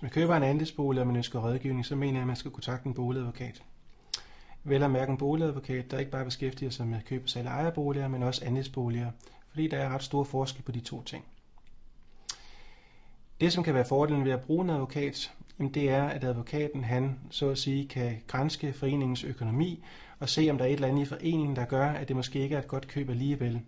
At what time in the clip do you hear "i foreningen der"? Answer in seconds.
21.02-21.64